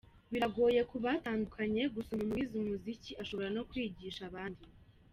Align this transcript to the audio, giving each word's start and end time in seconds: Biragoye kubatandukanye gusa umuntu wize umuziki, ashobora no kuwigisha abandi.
Biragoye 0.31 0.81
kubatandukanye 0.91 1.81
gusa 1.95 2.09
umuntu 2.13 2.37
wize 2.37 2.53
umuziki, 2.59 3.11
ashobora 3.21 3.49
no 3.55 3.61
kuwigisha 3.69 4.21
abandi. 4.29 4.65